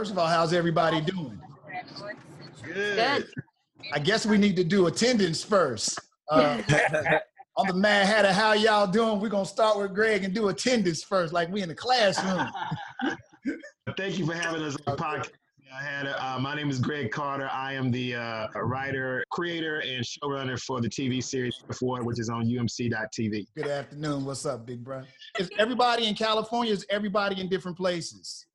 [0.00, 1.38] First of all, how's everybody doing?
[2.64, 2.96] Good.
[2.96, 3.28] Good.
[3.92, 6.00] I guess we need to do attendance first.
[6.30, 6.62] Uh,
[7.58, 9.20] on the Mad Hatter, how y'all doing?
[9.20, 12.48] We're gonna start with Greg and do attendance first, like we in the classroom.
[13.98, 15.32] Thank you for having us on the podcast.
[15.70, 17.50] I had uh, my name is Greg Carter.
[17.52, 22.30] I am the uh, writer, creator, and showrunner for the TV series Before, which is
[22.30, 23.48] on UMC.tv.
[23.54, 24.24] Good afternoon.
[24.24, 25.02] What's up, big bro?
[25.38, 26.72] Is everybody in California?
[26.72, 28.46] Is everybody in different places?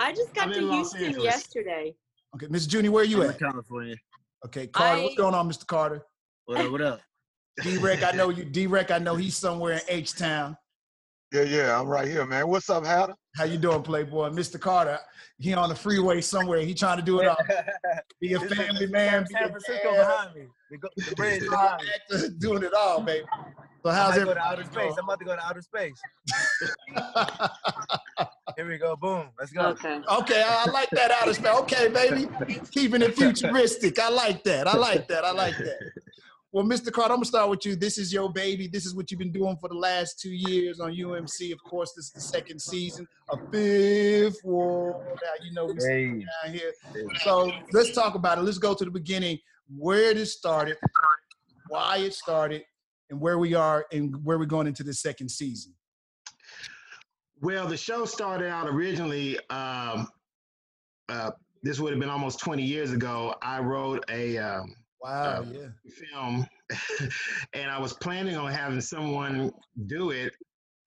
[0.00, 1.24] I just got I'm to in Houston Angeles.
[1.24, 1.94] yesterday.
[2.34, 3.38] Okay, Miss Junie, where are you I'm in at?
[3.38, 3.96] California.
[4.46, 5.66] Okay, Carter, what's going on, Mr.
[5.66, 6.02] Carter?
[6.46, 6.72] What up?
[6.72, 7.00] What up?
[7.62, 8.44] D-Rec, I know you.
[8.56, 10.56] D-Rec, I know he's somewhere in H-Town.
[11.32, 12.48] Yeah, yeah, I'm right here, man.
[12.48, 13.14] What's up, Hatter?
[13.36, 14.30] How you doing, Playboy?
[14.30, 14.58] Mr.
[14.58, 14.98] Carter,
[15.38, 16.60] he on the freeway somewhere.
[16.60, 17.36] He trying to do it all.
[18.20, 19.24] Be a family man.
[19.28, 20.46] Be San a Francisco dad, behind me.
[20.70, 22.28] The, go- the bridge be a behind me.
[22.38, 23.24] doing it all, baby.
[23.84, 24.98] So I'm how's about to go to outer everybody space.
[24.98, 26.00] I'm about to go to outer space.
[28.60, 28.94] Here we go.
[28.94, 29.30] Boom.
[29.38, 29.68] Let's go.
[29.68, 30.02] Okay.
[30.18, 31.46] Okay, I I like that outer space.
[31.60, 32.28] Okay, baby.
[32.70, 33.98] Keeping it futuristic.
[33.98, 34.68] I like that.
[34.68, 35.24] I like that.
[35.24, 35.78] I like that.
[36.52, 36.92] Well, Mr.
[36.92, 37.74] Carter, I'm gonna start with you.
[37.74, 38.68] This is your baby.
[38.68, 41.52] This is what you've been doing for the last two years on UMC.
[41.52, 44.96] Of course, this is the second season of Fifth Ward.
[45.06, 46.08] Now you know we Hey.
[46.44, 46.74] down here.
[47.22, 48.42] So let's talk about it.
[48.42, 49.38] Let's go to the beginning.
[49.74, 50.76] Where it started,
[51.68, 52.62] why it started,
[53.08, 55.72] and where we are and where we're going into the second season.
[57.40, 59.38] Well, the show started out originally.
[59.48, 60.08] Um,
[61.08, 61.30] uh,
[61.62, 63.34] this would have been almost 20 years ago.
[63.42, 65.68] I wrote a um, Wow, Uh, yeah.
[66.12, 66.46] film,
[67.54, 69.50] and I was planning on having someone
[69.86, 70.34] do it.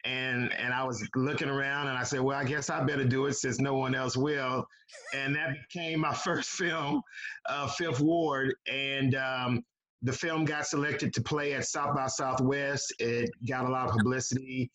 [0.06, 3.26] And and I was looking around, and I said, "Well, I guess I better do
[3.28, 4.66] it since no one else will."
[5.16, 7.02] And that became my first film,
[7.48, 8.54] uh, Fifth Ward.
[8.70, 9.64] And um,
[10.02, 12.94] the film got selected to play at South by Southwest.
[13.00, 14.70] It got a lot of publicity.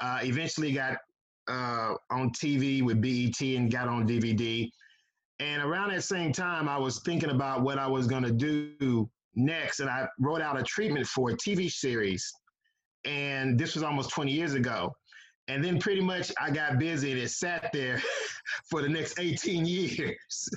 [0.00, 0.98] Uh, eventually, got
[1.48, 4.68] uh, on TV with BET and got on DVD.
[5.40, 9.08] And around that same time, I was thinking about what I was going to do
[9.34, 12.32] next, and I wrote out a treatment for a TV series.
[13.04, 14.92] And this was almost 20 years ago.
[15.48, 18.00] And then pretty much I got busy and it sat there
[18.70, 20.48] for the next 18 years.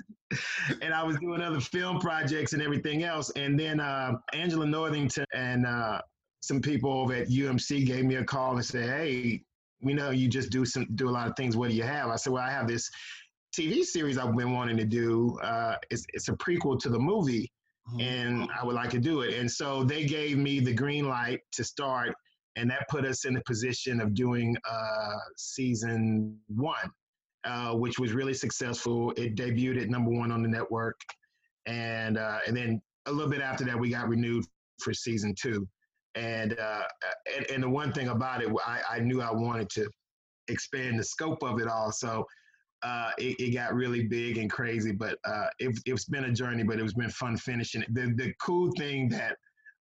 [0.82, 3.30] and I was doing other film projects and everything else.
[3.32, 6.00] And then uh, Angela Northington and uh,
[6.42, 9.44] some people over at UMC gave me a call and said, "Hey,
[9.82, 11.56] we know you just do some do a lot of things.
[11.56, 12.90] What do you have?" I said, "Well, I have this
[13.56, 15.38] TV series I've been wanting to do.
[15.42, 17.52] Uh, it's it's a prequel to the movie,
[17.90, 18.02] Mhm.
[18.02, 21.42] and I would like to do it." And so they gave me the green light
[21.54, 22.14] to start,
[22.56, 26.90] and that put us in the position of doing uh, season one,
[27.44, 29.12] uh, which was really successful.
[29.12, 31.00] It debuted at number one on the network,
[31.66, 34.44] and uh, and then a little bit after that, we got renewed
[34.82, 35.68] for season two.
[36.18, 36.84] And uh,
[37.36, 39.88] and, and the one thing about it, I, I knew I wanted to
[40.48, 41.92] expand the scope of it all.
[41.92, 42.26] So
[42.84, 46.64] uh, it, it got really big and crazy, but uh, it, it's been a journey,
[46.64, 47.94] but it's been fun finishing it.
[47.94, 49.36] The, the cool thing that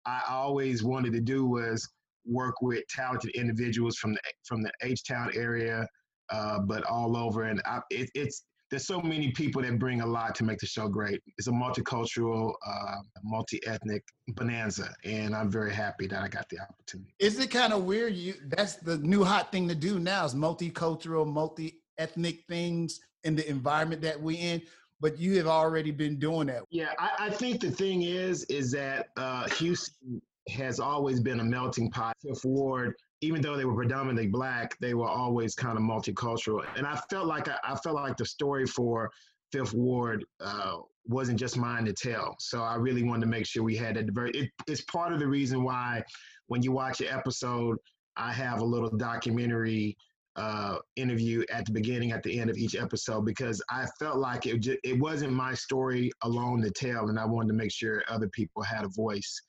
[0.06, 1.88] I always wanted to do was
[2.26, 5.88] work with talented individuals from the from the H Town area,
[6.32, 7.44] uh, but all over.
[7.44, 10.68] And I, it, it's there's so many people that bring a lot to make the
[10.68, 11.22] show great.
[11.38, 17.14] It's a multicultural, uh, multi-ethnic bonanza, and I'm very happy that I got the opportunity.
[17.20, 18.14] Is it kind of weird?
[18.14, 23.50] You that's the new hot thing to do now is multicultural, multi-ethnic things in the
[23.50, 24.62] environment that we in.
[25.02, 26.64] But you have already been doing that.
[26.72, 31.44] Yeah, I, I think the thing is, is that uh, Houston has always been a
[31.44, 32.18] melting pot.
[32.22, 36.64] Fifth Ward, even though they were predominantly black, they were always kind of multicultural.
[36.78, 39.12] And I felt like I, I felt like the story for
[39.52, 42.36] Fifth Ward uh, wasn't just mine to tell.
[42.40, 44.06] So I really wanted to make sure we had that.
[44.06, 46.04] diver- It, it's part of the reason why
[46.48, 47.78] when you watch an episode,
[48.16, 49.98] I have a little documentary
[50.36, 54.46] uh, interview at the beginning, at the end of each episode, because I felt like
[54.46, 58.04] it ju- it wasn't my story alone to tell, and I wanted to make sure
[58.08, 59.42] other people had a voice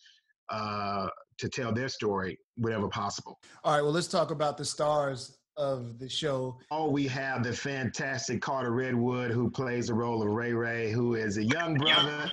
[0.51, 3.39] uh, to tell their story whenever possible.
[3.65, 6.59] All right, well, let's talk about the stars of the show.
[6.71, 11.15] Oh, we have the fantastic Carter Redwood, who plays the role of Ray Ray, who
[11.15, 12.31] is a young brother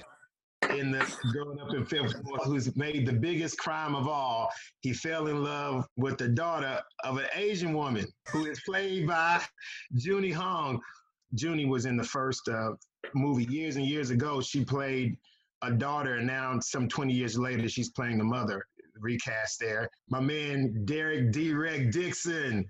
[0.75, 4.50] in the growing up in Fifth Ward, who's made the biggest crime of all.
[4.81, 9.42] He fell in love with the daughter of an Asian woman who is played by
[9.92, 10.80] Junie Hong.
[11.34, 12.72] Junie was in the first uh,
[13.13, 14.42] movie years and years ago.
[14.42, 15.18] She played
[15.62, 18.65] a daughter, and now some 20 years later, she's playing the mother.
[19.00, 19.89] Recast there.
[20.09, 21.54] My man Derek D.
[21.92, 22.65] Dixon,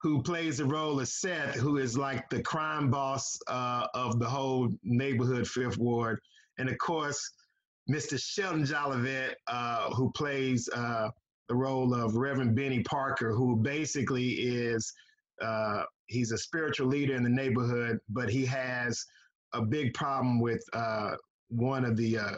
[0.00, 4.26] who plays the role of Seth, who is like the crime boss uh, of the
[4.26, 6.18] whole neighborhood, Fifth Ward.
[6.58, 7.32] And of course,
[7.90, 8.20] Mr.
[8.20, 11.08] Sheldon Jolivet, uh, who plays uh,
[11.48, 14.92] the role of Reverend Benny Parker, who basically is
[15.42, 19.04] uh, he's a spiritual leader in the neighborhood, but he has
[19.52, 21.14] a big problem with uh,
[21.48, 22.36] one of the uh,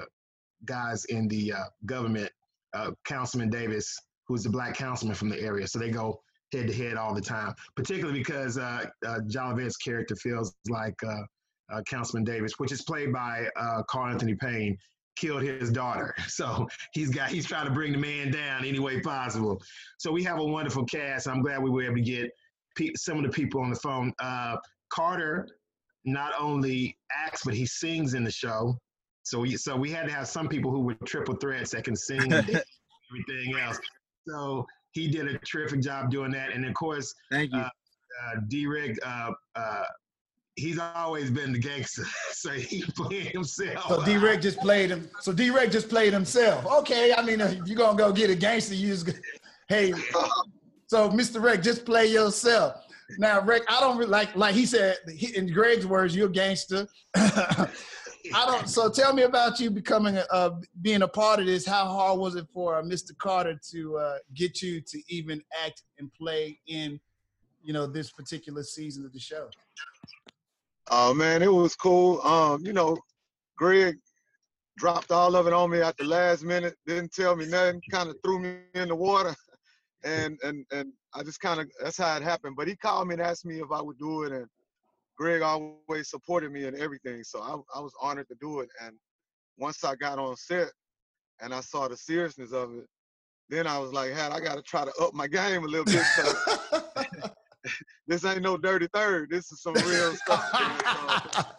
[0.64, 2.30] guys in the uh, government,
[2.74, 3.96] uh, Councilman Davis,
[4.26, 5.66] who's a black councilman from the area.
[5.66, 6.20] So they go
[6.52, 11.22] head to head all the time, particularly because uh, uh, Jolivet's character feels like uh,
[11.72, 14.76] uh, Councilman Davis, which is played by uh, Carl Anthony Payne,
[15.16, 16.14] killed his daughter.
[16.28, 19.60] So he's got he's trying to bring the man down any way possible.
[19.98, 21.26] So we have a wonderful cast.
[21.26, 22.30] I'm glad we were able to get
[22.76, 24.12] pe- some of the people on the phone.
[24.20, 24.56] Uh,
[24.90, 25.48] Carter
[26.04, 28.78] not only acts but he sings in the show.
[29.28, 31.94] So we so we had to have some people who were triple threats that can
[31.94, 32.32] sing and
[33.10, 33.78] everything else.
[34.26, 36.52] So he did a terrific job doing that.
[36.52, 37.58] And of course, Thank you.
[37.58, 37.68] Uh,
[38.24, 39.84] uh, D-Rig, uh, uh,
[40.56, 43.84] he's always been the gangster, so he played himself.
[43.86, 45.10] So D Reg just played him.
[45.20, 46.64] So D Reg just played himself.
[46.66, 49.10] Okay, I mean, if you're gonna go get a gangster, you just
[49.68, 49.92] hey.
[50.86, 51.42] So Mr.
[51.42, 52.76] Reg, just play yourself.
[53.18, 56.88] Now, Reg, I don't like like he said he, in Greg's words, you're a gangster.
[58.34, 58.68] I don't.
[58.68, 61.66] So tell me about you becoming a, uh, being a part of this.
[61.66, 63.16] How hard was it for uh, Mr.
[63.18, 67.00] Carter to uh, get you to even act and play in,
[67.62, 69.48] you know, this particular season of the show?
[70.90, 72.20] Oh man, it was cool.
[72.22, 72.96] Um, you know,
[73.56, 73.96] Greg
[74.78, 78.08] dropped all of it on me at the last minute, didn't tell me nothing, kind
[78.08, 79.34] of threw me in the water.
[80.04, 82.54] And and and I just kind of that's how it happened.
[82.56, 84.46] But he called me and asked me if I would do it and
[85.18, 87.24] Greg always supported me in everything.
[87.24, 88.68] So I, I was honored to do it.
[88.84, 88.94] And
[89.58, 90.70] once I got on set
[91.40, 92.86] and I saw the seriousness of it,
[93.48, 96.04] then I was like, hey, I gotta try to up my game a little bit."
[98.06, 99.30] this ain't no dirty third.
[99.30, 100.44] This is some real stuff.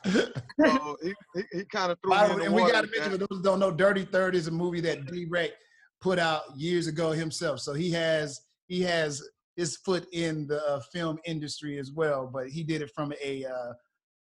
[0.05, 0.27] so
[0.65, 2.91] so he, he, he kind of threw By me in the and we got to
[2.91, 5.25] mention for those who don't know, Dirty Third is a movie that D.
[5.29, 5.51] Rec
[5.99, 7.59] put out years ago himself.
[7.59, 9.27] So he has he has
[9.59, 13.43] his foot in the uh, film industry as well, but he did it from a
[13.43, 13.73] uh,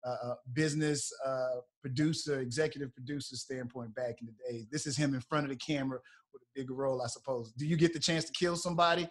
[0.07, 4.65] uh, business uh, producer, executive producer standpoint back in the day.
[4.71, 5.99] This is him in front of the camera
[6.31, 7.51] with a bigger role, I suppose.
[7.51, 9.09] Do you get the chance to kill somebody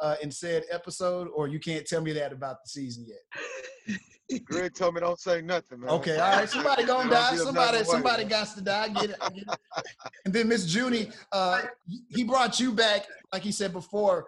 [0.00, 4.00] uh, in said episode, or you can't tell me that about the season yet?
[4.44, 5.90] Greg told me don't say nothing, man.
[5.90, 6.48] Okay, all right.
[6.48, 7.36] Somebody gonna die.
[7.36, 8.84] Somebody, somebody got to die.
[8.84, 9.16] I get it.
[9.20, 9.58] I get it.
[10.24, 11.62] And then Miss Junie, uh,
[12.08, 14.26] he brought you back, like he said before.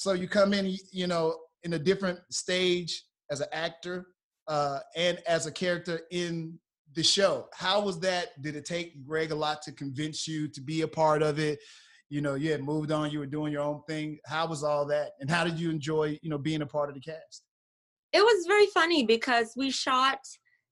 [0.00, 4.06] So you come in, you know, in a different stage as an actor
[4.48, 6.58] uh, and as a character in
[6.94, 7.50] the show.
[7.52, 8.40] How was that?
[8.40, 11.58] Did it take Greg a lot to convince you to be a part of it?
[12.08, 13.10] You know, you had moved on.
[13.10, 14.18] You were doing your own thing.
[14.24, 15.10] How was all that?
[15.20, 17.44] And how did you enjoy, you know, being a part of the cast?
[18.14, 20.20] it was very funny because we shot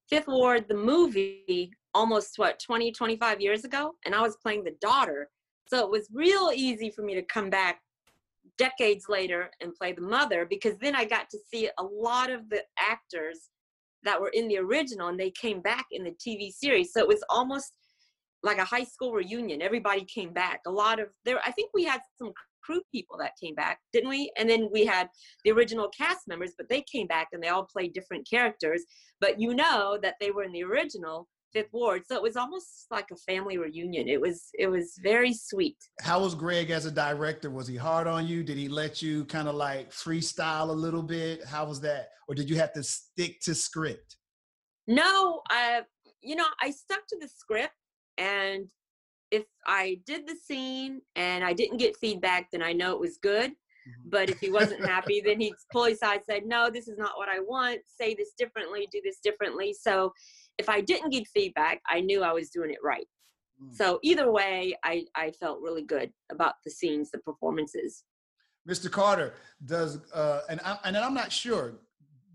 [0.08, 4.74] Fifth Ward, the movie, almost what 20, 25 years ago, and I was playing the
[4.80, 5.28] daughter.
[5.66, 7.80] So it was real easy for me to come back
[8.58, 12.48] decades later and play the mother because then I got to see a lot of
[12.50, 13.48] the actors
[14.04, 16.92] that were in the original and they came back in the TV series.
[16.92, 17.72] So it was almost
[18.42, 19.62] like a high school reunion.
[19.62, 20.60] Everybody came back.
[20.66, 22.32] A lot of there, I think we had some
[22.62, 24.30] crew people that came back, didn't we?
[24.36, 25.08] And then we had
[25.44, 28.82] the original cast members, but they came back and they all played different characters.
[29.20, 32.86] But you know that they were in the original Fifth Ward, so it was almost
[32.90, 34.08] like a family reunion.
[34.08, 35.76] It was it was very sweet.
[36.00, 37.50] How was Greg as a director?
[37.50, 38.42] Was he hard on you?
[38.42, 41.44] Did he let you kind of like freestyle a little bit?
[41.44, 42.08] How was that?
[42.28, 44.16] Or did you have to stick to script?
[44.86, 45.82] No, I
[46.22, 47.74] you know I stuck to the script,
[48.18, 48.66] and
[49.30, 53.18] if I did the scene and I didn't get feedback, then I know it was
[53.18, 53.50] good.
[53.50, 54.10] Mm-hmm.
[54.10, 57.28] But if he wasn't happy, then he'd pull aside, say, "No, this is not what
[57.28, 57.80] I want.
[57.86, 58.88] Say this differently.
[58.90, 60.12] Do this differently." So,
[60.58, 63.06] if I didn't get feedback, I knew I was doing it right.
[63.62, 63.74] Mm.
[63.74, 68.04] So either way, I I felt really good about the scenes, the performances.
[68.68, 68.90] Mr.
[68.90, 69.34] Carter,
[69.64, 71.74] does uh and I and I'm not sure,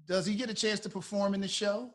[0.07, 1.93] does he get a chance to perform in the show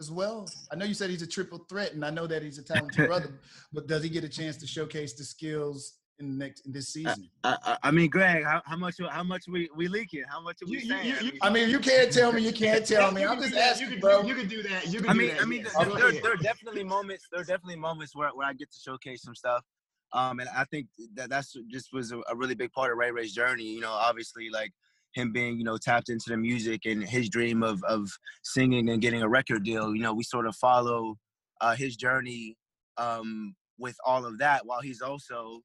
[0.00, 0.48] as well?
[0.70, 3.06] I know you said he's a triple threat, and I know that he's a talented
[3.06, 3.32] brother,
[3.72, 6.88] but does he get a chance to showcase the skills in the next in this
[6.88, 7.28] season?
[7.42, 10.24] I, I, I mean, Greg, how, how much how much we we leaking?
[10.28, 11.06] How much are we You- you- saying?
[11.06, 13.24] you- I you- mean, I mean, you can't tell me, you can't tell me.
[13.24, 14.22] I'm just asking, you can, bro.
[14.22, 14.86] You can do that.
[14.88, 15.42] You can I do mean, that.
[15.42, 15.76] I mean, yes.
[15.76, 17.26] there, there, there are definitely moments.
[17.30, 19.64] There are definitely moments where, where I get to showcase some stuff.
[20.12, 23.10] Um, and I think that that's just was a, a really big part of Ray
[23.10, 23.64] Ray's journey.
[23.64, 24.72] You know, obviously, like
[25.14, 28.08] him being, you know, tapped into the music and his dream of of
[28.44, 29.94] singing and getting a record deal.
[29.94, 31.16] You know, we sort of follow
[31.60, 32.56] uh, his journey
[32.96, 35.60] um, with all of that, while he's also,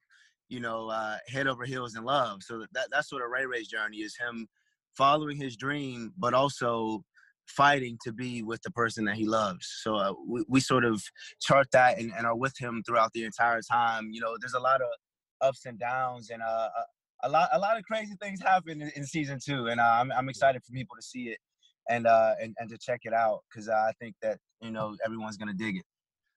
[0.50, 2.44] you know, uh, head over heels in love.
[2.44, 4.48] So that that's sort of Ray Ray's journey is him
[4.98, 7.03] following his dream, but also
[7.48, 9.68] fighting to be with the person that he loves.
[9.82, 11.01] So uh, we, we sort of
[11.41, 14.10] chart that and, and are with him throughout the entire time.
[14.12, 14.88] You know, there's a lot of
[15.41, 16.70] ups and downs and uh,
[17.24, 19.98] a, a lot a lot of crazy things happen in, in season two, and uh,
[20.00, 21.39] I'm I'm excited for people to see it
[21.89, 25.38] and uh and, and to check it out because I think that you know everyone's
[25.38, 25.86] gonna dig it.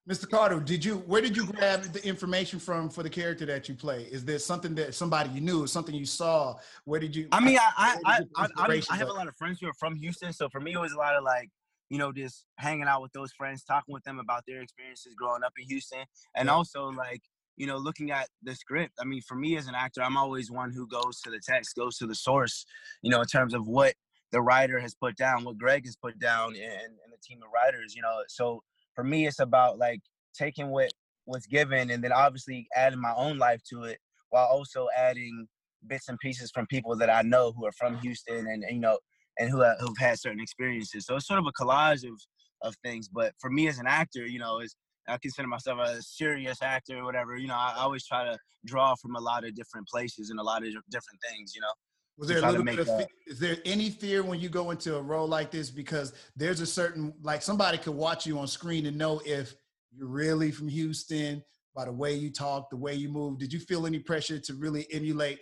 [0.09, 0.28] Mr.
[0.28, 3.75] Carter, did you where did you grab the information from for the character that you
[3.76, 4.02] play?
[4.11, 6.56] Is there something that somebody you knew, something you saw?
[6.85, 7.28] Where did you?
[7.30, 7.71] I mean, I
[8.04, 10.61] I I, I, I, have a lot of friends who are from Houston, so for
[10.61, 11.50] me it was a lot of like
[11.88, 15.44] you know just hanging out with those friends, talking with them about their experiences growing
[15.44, 16.04] up in Houston,
[16.35, 16.52] and Yeah.
[16.52, 17.23] also like
[17.56, 18.94] you know looking at the script.
[19.00, 21.76] I mean, for me as an actor, I'm always one who goes to the text,
[21.76, 22.66] goes to the source,
[23.02, 23.94] you know, in terms of what
[24.32, 27.50] the writer has put down, what Greg has put down, and, and the team of
[27.54, 28.25] writers, you know.
[28.26, 30.00] So for me, it's about like
[30.34, 30.90] taking what
[31.26, 33.99] was given and then obviously adding my own life to it
[34.30, 35.46] while also adding
[35.87, 38.80] bits and pieces from people that I know who are from Houston and, and, you
[38.80, 38.99] know
[39.38, 41.06] and who have, who've had certain experiences.
[41.06, 42.20] So it's sort of a collage of
[42.62, 43.08] of things.
[43.08, 44.76] But for me as an actor, you know, is
[45.08, 47.37] I consider myself a serious actor or whatever.
[47.37, 50.38] You know, I, I always try to draw from a lot of different places and
[50.38, 51.54] a lot of different things.
[51.54, 51.72] You know.
[52.19, 54.97] Was there a little bit of that- is there any fear when you go into
[54.97, 55.71] a role like this?
[55.71, 59.54] Because there's a certain like somebody could watch you on screen and know if
[59.92, 61.42] you're really from Houston
[61.75, 63.38] by the way you talk, the way you move.
[63.38, 65.40] Did you feel any pressure to really emulate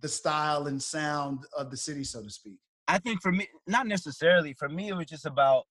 [0.00, 2.58] the style and sound of the city, so to speak?
[2.86, 4.52] I think for me, not necessarily.
[4.52, 5.64] For me, it was just about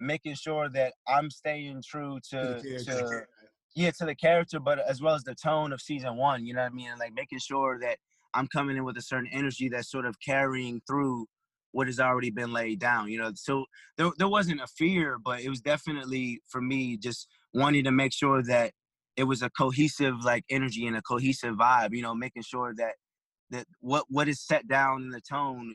[0.00, 3.26] making sure that I'm staying true To to to
[3.74, 6.62] yeah to the character but as well as the tone of season one you know
[6.62, 7.98] what i mean like making sure that
[8.36, 11.26] i'm coming in with a certain energy that's sort of carrying through
[11.72, 13.64] what has already been laid down you know so
[13.98, 18.12] there, there wasn't a fear but it was definitely for me just wanting to make
[18.12, 18.72] sure that
[19.16, 22.94] it was a cohesive like energy and a cohesive vibe you know making sure that
[23.50, 25.74] that what what is set down in the tone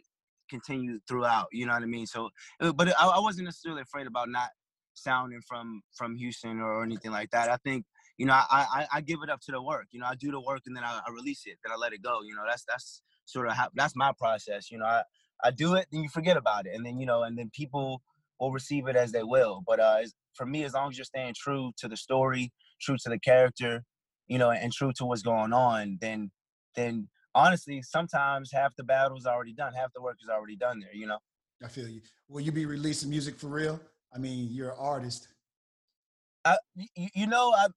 [0.50, 4.08] continued throughout you know what i mean so uh, but I, I wasn't necessarily afraid
[4.08, 4.50] about not
[4.94, 7.50] sounding from from Houston or anything like that.
[7.50, 7.86] I think
[8.22, 9.88] you know I, I I give it up to the work.
[9.90, 11.58] You know I do the work and then I, I release it.
[11.64, 12.22] Then I let it go.
[12.22, 14.70] You know that's that's sort of how that's my process.
[14.70, 15.02] You know I
[15.44, 18.04] I do it then you forget about it and then you know and then people
[18.40, 19.64] will receive it as they will.
[19.66, 20.02] But uh
[20.36, 23.84] for me as long as you're staying true to the story, true to the character,
[24.28, 26.30] you know, and true to what's going on, then
[26.76, 30.94] then honestly sometimes half the battle's already done, half the work is already done there.
[30.94, 31.18] You know.
[31.66, 32.02] I feel you.
[32.30, 33.80] Will you be releasing music for real?
[34.14, 35.28] I mean, you're an artist.
[36.46, 37.72] I, you, you know, I've,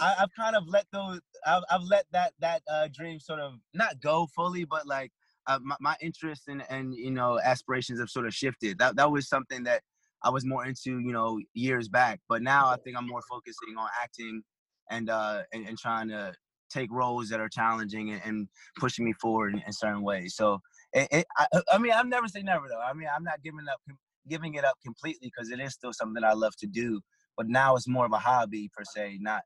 [0.00, 3.54] I, I've kind of let those, I've, I've let that that uh, dream sort of
[3.72, 5.10] not go fully, but like
[5.46, 8.78] uh, my, my interest and and you know aspirations have sort of shifted.
[8.78, 9.82] That that was something that
[10.22, 12.20] I was more into, you know, years back.
[12.28, 14.42] But now I think I'm more focusing on acting
[14.90, 16.32] and uh and, and trying to
[16.70, 20.34] take roles that are challenging and, and pushing me forward in, in certain ways.
[20.34, 20.60] So
[20.92, 22.80] it, it, I, I mean, I'm never say never though.
[22.80, 23.80] I mean, I'm not giving up
[24.28, 27.00] giving it up completely because it is still something I love to do
[27.36, 29.42] but now it's more of a hobby per se, not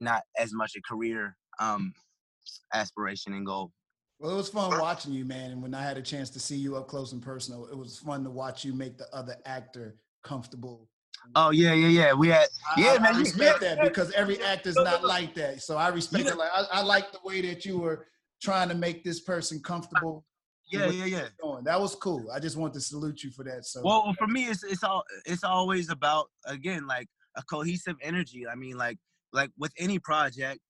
[0.00, 1.92] not as much a career um
[2.74, 3.72] aspiration and goal.
[4.18, 5.50] Well, it was fun watching you, man.
[5.50, 7.98] And when I had a chance to see you up close and personal, it was
[7.98, 10.88] fun to watch you make the other actor comfortable.
[11.34, 12.12] Oh yeah, yeah, yeah.
[12.12, 13.14] We had yeah, I, man.
[13.16, 15.62] I respect yeah, that because every actor's not like that.
[15.62, 16.38] So I respect You it.
[16.38, 18.06] Like I, I like the way that you were
[18.42, 20.24] trying to make this person comfortable.
[20.70, 21.28] Yeah, yeah, yeah.
[21.42, 21.64] Doing.
[21.64, 22.30] That was cool.
[22.32, 23.64] I just want to salute you for that.
[23.64, 28.46] So well, for me, it's it's all it's always about again like a cohesive energy.
[28.46, 28.98] I mean, like
[29.32, 30.60] like with any project,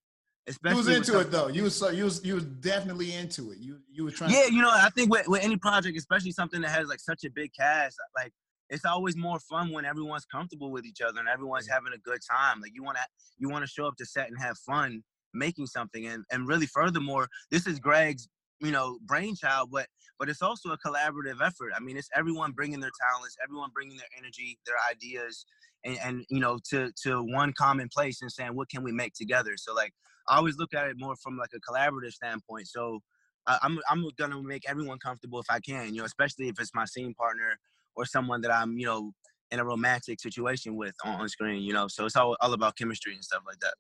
[0.47, 1.49] especially you was into it though.
[1.49, 3.59] You was so you was you was definitely into it.
[3.59, 4.33] You you were trying.
[4.33, 7.25] Yeah, you know, I think with, with any project, especially something that has like such
[7.25, 8.33] a big cast, like
[8.69, 12.21] it's always more fun when everyone's comfortable with each other and everyone's having a good
[12.29, 12.61] time.
[12.61, 13.05] Like you want to
[13.39, 15.03] you want to show up to set and have fun
[15.35, 18.29] making something, and and really furthermore, this is Greg's
[18.61, 19.87] you know brainchild, but
[20.19, 21.73] but it's also a collaborative effort.
[21.75, 25.45] I mean, it's everyone bringing their talents, everyone bringing their energy, their ideas,
[25.85, 29.15] and, and you know to to one common place and saying what can we make
[29.15, 29.53] together.
[29.57, 29.93] So like
[30.29, 32.69] I always look at it more from like a collaborative standpoint.
[32.69, 33.01] So
[33.47, 36.75] I- I'm I'm gonna make everyone comfortable if I can, you know, especially if it's
[36.75, 37.59] my scene partner
[37.97, 39.13] or someone that I'm, you know,
[39.51, 41.89] in a romantic situation with on, on screen, you know.
[41.89, 43.75] So it's all, all about chemistry and stuff like that.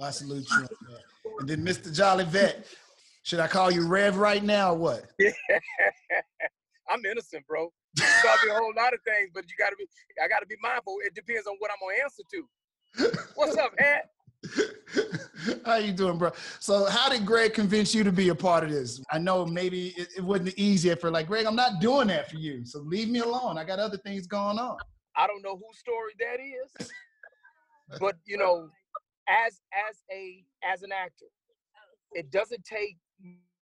[0.00, 0.66] I salute you.
[1.40, 1.88] And then Mr.
[1.94, 2.64] Jolivet,
[3.26, 5.10] should I call you Rev right now or what?
[6.88, 7.72] I'm innocent, bro.
[7.98, 9.84] You call me a whole lot of things, but you gotta be
[10.22, 10.98] I gotta be mindful.
[11.04, 13.24] It depends on what I'm gonna answer to.
[13.34, 14.10] What's up, Hat?
[15.66, 16.30] how you doing, bro?
[16.60, 19.02] So how did Greg convince you to be a part of this?
[19.10, 22.36] I know maybe it, it wasn't easy for like Greg, I'm not doing that for
[22.36, 22.64] you.
[22.64, 23.58] So leave me alone.
[23.58, 24.76] I got other things going on.
[25.16, 26.92] I don't know whose story that is,
[27.98, 28.68] but you know,
[29.28, 31.26] as as a as an actor,
[32.12, 32.98] it doesn't take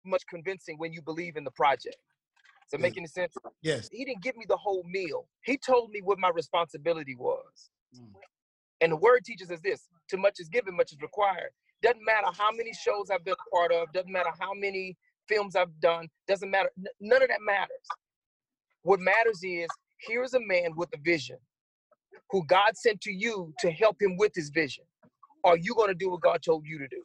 [0.09, 1.99] much convincing when you believe in the project.
[2.69, 2.83] So Yeah.
[2.83, 3.35] making any sense?
[3.62, 3.88] Yes.
[3.91, 5.29] He didn't give me the whole meal.
[5.43, 7.71] He told me what my responsibility was.
[7.95, 8.15] Mm.
[8.81, 11.53] And the word teaches us this: too much is given, much is required.
[11.83, 13.93] Doesn't matter how many shows I've been a part of.
[13.93, 14.97] Doesn't matter how many
[15.29, 16.09] films I've done.
[16.29, 16.71] Doesn't matter.
[16.79, 17.88] N- none of that matters.
[18.83, 21.38] What matters is here is a man with a vision
[22.31, 24.85] who God sent to you to help him with his vision.
[25.45, 27.05] Are you going to do what God told you to do?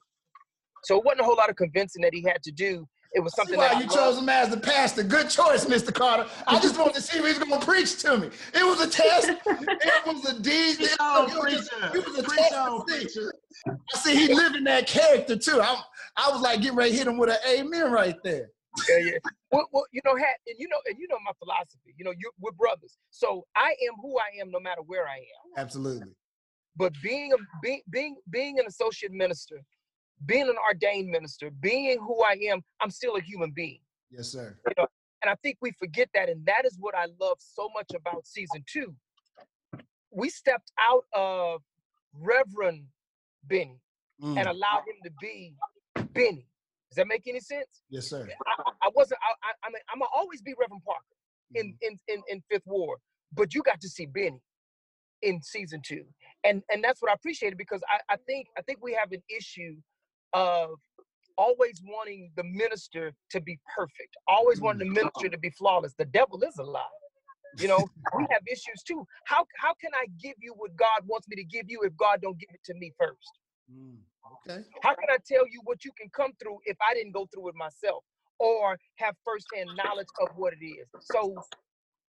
[0.83, 2.87] So it wasn't a whole lot of convincing that he had to do.
[3.15, 3.93] It was something why that you loved.
[3.93, 5.03] chose him as the pastor.
[5.03, 5.93] Good choice, Mr.
[5.93, 6.27] Carter.
[6.47, 8.29] I just wanted to see if he was going to preach to me.
[8.55, 9.29] It was a test.
[9.29, 10.77] It was a deed.
[10.77, 11.91] Preach It was, preacher.
[11.97, 13.33] it was a Preach test on, preacher.
[13.67, 15.61] I see he living that character too.
[15.61, 15.79] I,
[16.17, 18.49] I was like getting ready to hit him with an amen right there.
[18.89, 19.11] yeah, yeah.
[19.51, 21.93] Well, well, you know, Hat, and you know, and you know my philosophy.
[21.95, 22.97] You know, you we're brothers.
[23.11, 25.53] So I am who I am, no matter where I am.
[25.57, 26.09] Absolutely.
[26.75, 29.57] But being a being being being an associate minister,
[30.25, 33.79] being an ordained minister, being who I am, I'm still a human being.
[34.11, 34.57] Yes, sir.
[34.77, 38.25] And I think we forget that, and that is what I love so much about
[38.27, 38.93] season two.
[40.11, 41.61] We stepped out of
[42.13, 42.85] Reverend
[43.45, 43.79] Benny
[44.21, 44.37] Mm.
[44.37, 45.55] and allowed him to be
[46.13, 46.45] Benny.
[46.89, 47.81] Does that make any sense?
[47.89, 48.27] Yes, sir.
[48.47, 49.19] I, I- wasn't.
[49.23, 51.03] I, I, I mean, I'm gonna always be Reverend Parker
[51.55, 51.77] in, Mm.
[51.81, 52.99] in in in Fifth Ward,
[53.33, 54.39] but you got to see Benny
[55.23, 56.05] in season two,
[56.43, 59.23] and and that's what I appreciated because I, I think I think we have an
[59.35, 59.77] issue
[60.33, 60.79] of
[61.37, 65.93] always wanting the minister to be perfect, always wanting the minister to be flawless.
[65.97, 66.83] The devil is a lie.
[67.57, 67.87] You know,
[68.17, 69.05] we have issues too.
[69.25, 72.19] How how can I give you what God wants me to give you if God
[72.21, 73.39] don't give it to me first?
[73.71, 73.97] Mm.
[74.47, 74.63] Okay.
[74.81, 77.49] How can I tell you what you can come through if I didn't go through
[77.49, 78.03] it myself
[78.39, 80.87] or have firsthand knowledge of what it is?
[81.01, 81.35] So,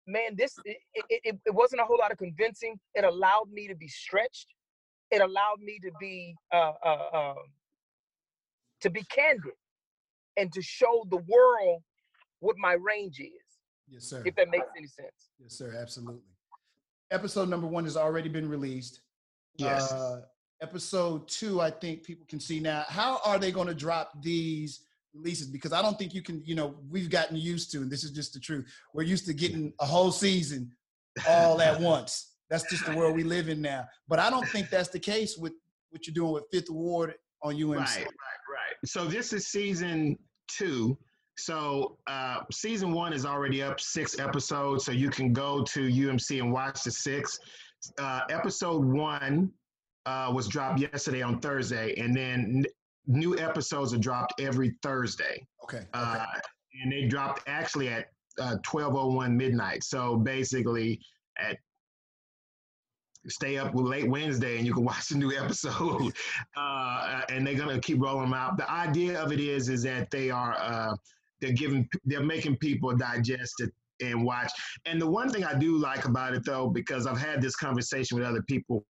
[0.06, 2.78] man, this it, it, it, it wasn't a whole lot of convincing.
[2.94, 4.46] It allowed me to be stretched.
[5.10, 7.36] It allowed me to be uh, uh, um,
[8.84, 9.52] to be candid
[10.36, 11.82] and to show the world
[12.40, 13.30] what my range is,
[13.88, 14.22] Yes, sir.
[14.26, 15.30] if that makes any sense.
[15.40, 15.74] Yes, sir.
[15.80, 16.20] Absolutely.
[17.10, 19.00] Episode number one has already been released.
[19.56, 19.90] Yes.
[19.90, 20.20] Uh,
[20.60, 22.84] episode two, I think people can see now.
[22.88, 24.82] How are they going to drop these
[25.14, 25.46] releases?
[25.46, 28.10] Because I don't think you can, you know, we've gotten used to, and this is
[28.10, 28.66] just the truth.
[28.92, 30.72] We're used to getting a whole season
[31.26, 32.32] all at once.
[32.50, 33.86] That's just the world we live in now.
[34.08, 35.54] But I don't think that's the case with
[35.90, 37.76] what you're doing with Fifth Ward on UMC.
[37.76, 38.63] Right, right, right.
[38.84, 40.18] So this is season
[40.48, 40.96] two.
[41.36, 46.40] So uh, season one is already up six episodes, so you can go to UMC
[46.40, 47.38] and watch the six.
[47.98, 49.50] Uh, episode one
[50.06, 52.64] uh, was dropped yesterday on Thursday, and then n-
[53.06, 55.44] new episodes are dropped every Thursday.
[55.64, 55.78] Okay.
[55.78, 55.86] okay.
[55.92, 56.24] Uh,
[56.82, 58.06] and they dropped actually at
[58.38, 59.82] uh, 12:01 midnight.
[59.84, 61.00] So basically,
[61.38, 61.58] at
[63.28, 66.12] stay up late Wednesday and you can watch the new episode.
[66.56, 68.56] Uh, and they're gonna keep rolling them out.
[68.56, 70.94] The idea of it is is that they are uh,
[71.40, 74.50] they're giving they're making people digest it and watch.
[74.86, 78.18] And the one thing I do like about it though, because I've had this conversation
[78.18, 78.84] with other people.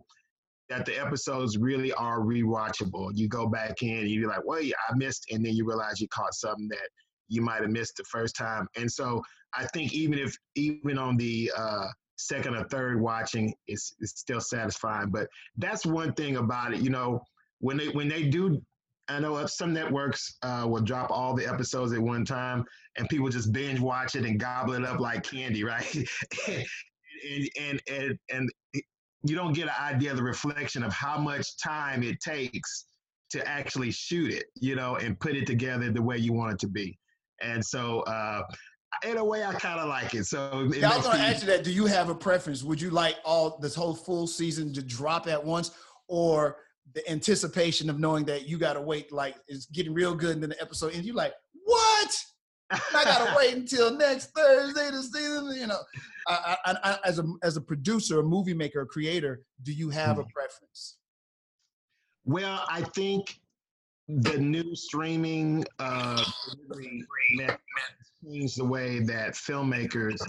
[0.69, 3.11] That the episodes really are rewatchable.
[3.13, 5.99] You go back in, and you're like, "Well, yeah, I missed," and then you realize
[5.99, 6.89] you caught something that
[7.27, 8.67] you might have missed the first time.
[8.77, 9.21] And so
[9.53, 14.41] I think even if even on the uh, second or third watching, it's it's still
[14.41, 15.09] satisfying.
[15.09, 16.81] But that's one thing about it.
[16.81, 17.21] You know,
[17.59, 18.61] when they when they do,
[19.09, 22.65] I know some networks uh, will drop all the episodes at one time,
[22.97, 25.95] and people just binge watch it and gobble it up like candy, right?
[26.47, 28.49] and, and and and
[29.23, 32.85] you don't get an idea of the reflection of how much time it takes
[33.29, 36.59] to actually shoot it, you know, and put it together the way you want it
[36.59, 36.97] to be.
[37.41, 38.43] And so, uh,
[39.05, 40.25] in a way, I kind of like it.
[40.25, 41.63] So, it Yeah, I was going to ask you that.
[41.63, 42.63] Do you have a preference?
[42.63, 45.71] Would you like all this whole full season to drop at once,
[46.07, 46.57] or
[46.93, 50.43] the anticipation of knowing that you got to wait, like it's getting real good, and
[50.43, 51.05] then the episode ends?
[51.05, 51.33] you're like
[51.65, 52.23] what?
[52.71, 55.51] I gotta wait until next Thursday to see them.
[55.51, 55.79] You know,
[56.27, 59.89] I, I, I, as a as a producer, a movie maker, a creator, do you
[59.89, 60.97] have a preference?
[62.25, 63.39] Well, I think
[64.07, 66.23] the new streaming uh,
[68.23, 70.19] changed the way that filmmakers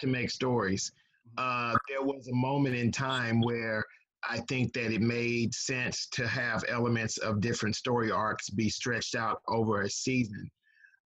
[0.00, 0.92] to make stories.
[1.38, 3.84] Uh, there was a moment in time where
[4.28, 9.14] I think that it made sense to have elements of different story arcs be stretched
[9.14, 10.50] out over a season.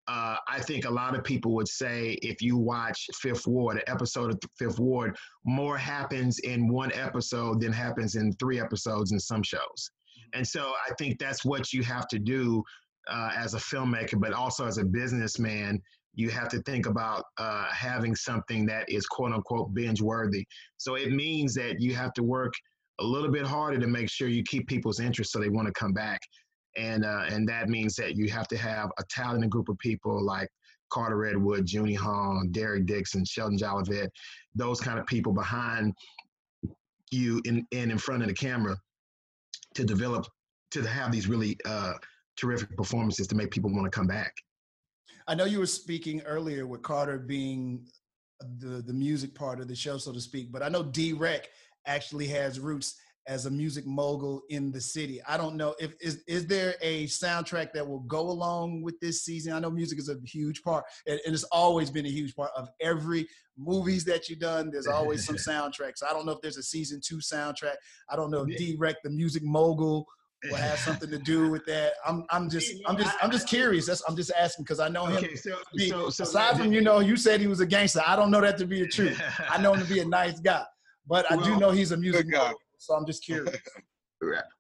[0.08, 3.84] Uh, I think a lot of people would say if you watch Fifth Ward, an
[3.88, 5.16] episode of Fifth Ward,
[5.46, 9.92] more happens in one episode than happens in three episodes in some shows.
[10.34, 12.64] And so I think that's what you have to do
[13.08, 15.82] uh, as a filmmaker, but also as a businessman.
[16.16, 20.46] You have to think about uh, having something that is quote unquote binge worthy.
[20.78, 22.54] So it means that you have to work
[23.00, 25.74] a little bit harder to make sure you keep people's interest so they want to
[25.74, 26.20] come back.
[26.78, 30.24] And, uh, and that means that you have to have a talented group of people
[30.24, 30.50] like
[30.92, 34.10] Carter Redwood, Junie Hong, Derek Dixon, Sheldon Jolivet,
[34.54, 35.94] those kind of people behind
[37.12, 38.78] you in, in, in front of the camera
[39.74, 40.26] to develop
[40.72, 41.94] to have these really uh,
[42.38, 44.34] terrific performances to make people want to come back.
[45.28, 47.86] I know you were speaking earlier with Carter being
[48.60, 50.52] the the music part of the show, so to speak.
[50.52, 51.50] But I know D-Rec
[51.86, 55.22] actually has roots as a music mogul in the city.
[55.26, 59.24] I don't know if is is there a soundtrack that will go along with this
[59.24, 59.54] season.
[59.54, 62.52] I know music is a huge part, and, and it's always been a huge part
[62.56, 64.72] of every movies that you've done.
[64.72, 66.04] There's always some soundtracks.
[66.08, 67.76] I don't know if there's a season two soundtrack.
[68.10, 70.06] I don't know if D-Rec, the music mogul,
[70.50, 71.94] will have something to do with that.
[72.06, 73.86] I'm I'm just I'm just I'm just curious.
[73.88, 75.18] That's I'm just asking because I know him.
[75.18, 78.02] Okay, so, be- so, so aside from you know, you said he was a gangster.
[78.06, 79.22] I don't know that to be the truth.
[79.50, 80.64] I know him to be a nice guy,
[81.08, 82.44] but I do Well, know he's a music good guy.
[82.46, 82.60] mogul.
[82.78, 83.56] So I'm just curious.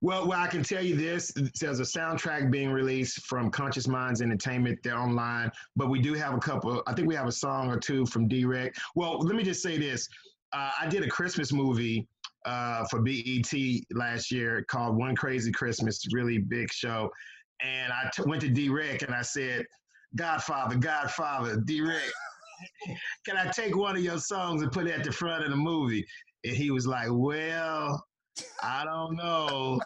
[0.01, 4.21] Well, well, I can tell you this: there's a soundtrack being released from Conscious Minds
[4.21, 4.79] Entertainment.
[4.83, 6.83] They're online, but we do have a couple.
[6.85, 8.73] I think we have a song or two from D-Rec.
[8.95, 10.09] Well, let me just say this:
[10.51, 12.05] uh, I did a Christmas movie
[12.45, 13.51] uh, for BET
[13.93, 17.09] last year called One Crazy Christmas, really big show,
[17.61, 19.65] and I t- went to D-Rec and I said,
[20.15, 22.01] "Godfather, Godfather, D-Rec,
[23.25, 25.57] can I take one of your songs and put it at the front of the
[25.57, 26.05] movie?"
[26.43, 28.03] And he was like, "Well."
[28.61, 29.79] I don't know.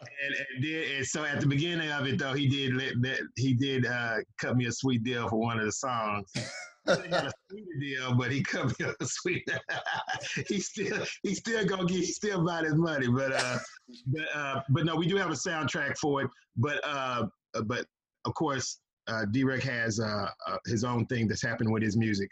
[0.00, 3.20] And, and, did, and so at the beginning of it, though, he did let that
[3.36, 6.30] he did uh, cut me a sweet deal for one of the songs.
[6.86, 9.48] He got a sweeter deal, but he cut me a sweet.
[10.48, 13.58] he still he still gonna get he still about his money, but uh,
[14.06, 16.30] but uh, but no, we do have a soundtrack for it.
[16.56, 17.26] But uh,
[17.64, 17.86] but
[18.26, 22.28] of course, uh, D-Rec has uh, uh, his own thing that's happening with his music.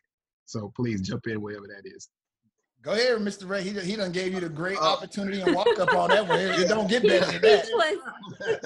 [0.46, 2.08] So please jump in wherever that is.
[2.82, 3.48] Go ahead, Mr.
[3.48, 3.62] Ray.
[3.62, 6.26] He, done- he done gave you the great Uh, opportunity and walk up on that
[6.26, 6.40] one.
[6.40, 7.66] It, it don't get better than that.
[7.66, 8.62] Speechless.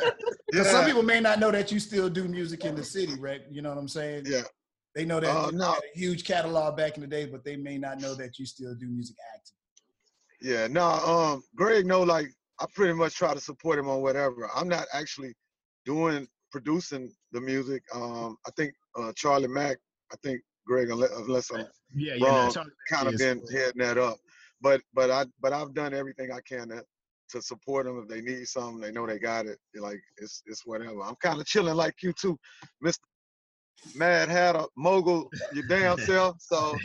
[0.51, 3.43] Because some people may not know that you still do music in the city, Ray.
[3.51, 4.25] You know what I'm saying?
[4.27, 4.43] Yeah.
[4.97, 5.73] They know that Uh, you no.
[5.73, 8.47] had a huge catalog back in the day, but they may not know that you
[8.47, 9.55] still do music acting.
[10.41, 12.29] Yeah, no, um, Greg know like
[12.61, 14.49] I pretty much try to support him on whatever.
[14.55, 15.35] I'm not actually
[15.85, 17.83] doing producing the music.
[17.95, 19.77] Um, I think uh, Charlie Mack.
[20.13, 22.53] I think Greg, unless, unless I'm Yeah, yeah, Wrong.
[22.53, 24.17] Charlie kind of is- been heading that up,
[24.63, 26.83] but but I but I've done everything I can to,
[27.33, 27.99] to support them.
[28.03, 29.59] If they need something, they know they got it.
[29.75, 31.03] Like it's it's whatever.
[31.03, 32.39] I'm kind of chilling like you too,
[32.81, 33.05] Mister
[33.95, 36.41] Mad Hatter, mogul, your damn self.
[36.41, 36.77] So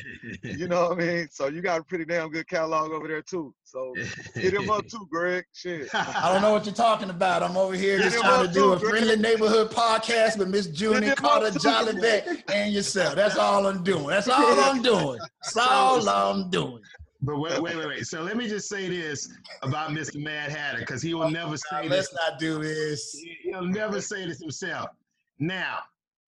[0.44, 1.28] you know what I mean.
[1.32, 3.54] So you got a pretty damn good catalog over there too.
[3.64, 3.94] So
[4.36, 5.46] hit him up too, Greg.
[5.54, 5.94] Shit.
[5.94, 7.44] I don't know what you're talking about.
[7.44, 8.92] I'm over here Get just trying to do too, a Greg.
[8.92, 13.16] friendly neighborhood podcast with Miss him Junie Carter, Jolivet, and yourself.
[13.16, 14.08] That's all I'm doing.
[14.08, 15.20] That's all I'm doing.
[15.44, 16.82] That's all I'm doing.
[17.24, 18.08] But wait, wait, wait, wait.
[18.08, 19.30] So let me just say this
[19.62, 20.16] about Mr.
[20.22, 23.16] Mad Hatter, because he will oh, never Now, say let's not do this.
[23.44, 24.90] He'll never say this himself.
[25.38, 25.80] Now,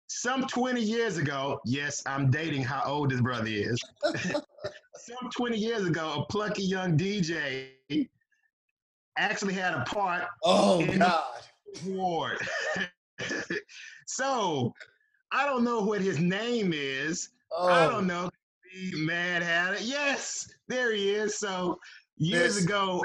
[0.08, 3.80] some 20 years ago, yes, I'm dating how old his brother is.
[4.34, 7.70] some 20 years ago, a plucky young DJ
[9.18, 11.24] actually had a part Oh in God.
[11.86, 12.38] Ward.
[14.08, 14.74] so
[15.32, 17.30] I don't know what his name is.
[17.58, 18.30] I Oh, don't know.
[18.94, 19.78] Mad Hatter.
[19.82, 21.38] Yes, there he is.
[21.40, 21.80] So
[22.18, 23.02] years ago,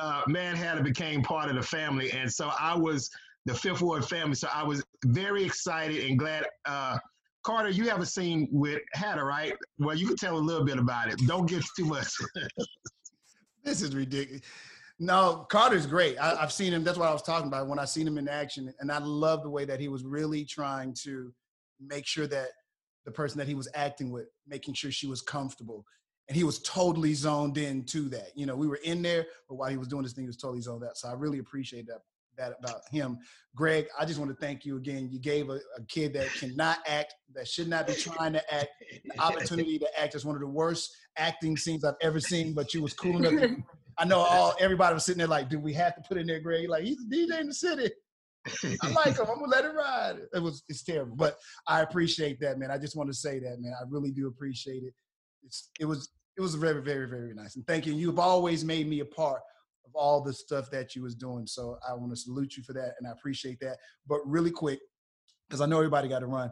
[0.00, 3.10] uh, Mad Hatter became part of the family, and so I was
[3.48, 4.34] the Fifth Ward family.
[4.34, 6.44] So I was very excited and glad.
[6.66, 6.98] Uh,
[7.42, 9.54] Carter, you have a scene with Hatter, right?
[9.78, 11.18] Well, you can tell a little bit about it.
[11.26, 12.08] Don't get too much.
[13.64, 14.42] this is ridiculous.
[15.00, 16.18] No, Carter's great.
[16.18, 16.84] I, I've seen him.
[16.84, 19.42] That's what I was talking about when I seen him in action, and I love
[19.42, 21.32] the way that he was really trying to
[21.80, 22.48] make sure that
[23.06, 25.86] the person that he was acting with, making sure she was comfortable,
[26.28, 28.32] and he was totally zoned in to that.
[28.34, 30.36] You know, we were in there, but while he was doing this thing, he was
[30.36, 30.98] totally zoned out.
[30.98, 32.00] So I really appreciate that
[32.38, 33.18] that about him.
[33.54, 35.08] Greg, I just want to thank you again.
[35.10, 38.68] You gave a, a kid that cannot act, that should not be trying to act,
[39.04, 42.54] the opportunity to act as one of the worst acting scenes I've ever seen.
[42.54, 43.40] But you was cool enough.
[43.40, 43.56] To,
[43.98, 46.40] I know all everybody was sitting there like, do we have to put in there,
[46.40, 46.68] Greg?
[46.68, 47.90] Like he's a DJ in the city.
[48.82, 49.26] I like him.
[49.28, 50.16] I'm gonna let it ride.
[50.32, 52.70] It was it's terrible, but I appreciate that, man.
[52.70, 53.72] I just want to say that, man.
[53.78, 54.94] I really do appreciate it.
[55.44, 57.92] It's it was it was very very very nice, and thank you.
[57.92, 59.40] You've always made me a part
[59.88, 62.72] of all the stuff that you was doing, so I want to salute you for
[62.74, 63.78] that, and I appreciate that.
[64.06, 64.80] But really quick,
[65.48, 66.50] because I know everybody got to run.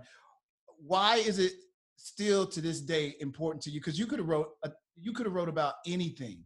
[0.79, 1.53] Why is it
[1.97, 3.81] still to this day important to you?
[3.81, 6.45] Because you could have wrote a, you could have wrote about anything,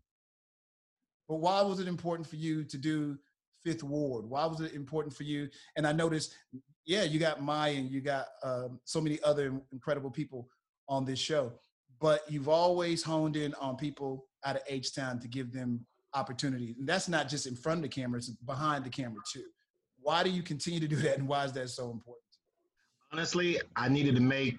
[1.28, 3.16] but why was it important for you to do
[3.62, 4.24] Fifth Ward?
[4.24, 5.48] Why was it important for you?
[5.76, 6.34] And I noticed,
[6.86, 10.48] yeah, you got Maya and you got um, so many other incredible people
[10.88, 11.52] on this show,
[12.00, 16.76] but you've always honed in on people out of H Town to give them opportunities.
[16.78, 19.44] And that's not just in front of the camera, it's behind the camera too.
[20.00, 22.24] Why do you continue to do that and why is that so important?
[23.12, 24.56] Honestly, I needed to make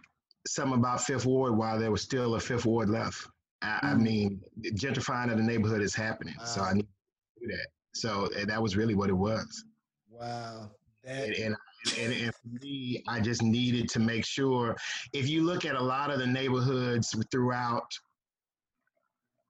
[0.48, 3.28] something about Fifth Ward while there was still a Fifth Ward left.
[3.62, 4.02] I, I Mm.
[4.02, 4.42] mean,
[4.74, 7.68] gentrifying of the neighborhood is happening, so I need to do that.
[7.94, 9.66] So that was really what it was.
[10.10, 10.72] Wow.
[11.04, 11.56] That, and, and,
[11.98, 14.76] and, and for me, I just needed to make sure.
[15.14, 17.92] If you look at a lot of the neighborhoods throughout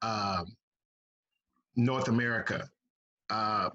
[0.02, 0.46] um,
[1.76, 2.70] North America,
[3.30, 3.70] uh,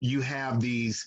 [0.00, 1.06] you have these